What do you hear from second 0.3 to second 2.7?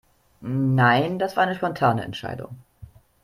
Nein, das war eine spontane Entscheidung.